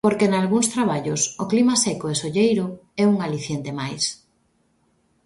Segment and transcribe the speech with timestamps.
[0.07, 2.65] Porque nalgúns traballos o clima seco e solleiro
[3.03, 4.03] é un aliciente máis.